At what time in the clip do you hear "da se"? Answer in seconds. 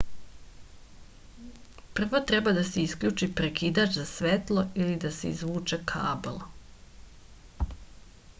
2.59-2.85, 5.05-5.33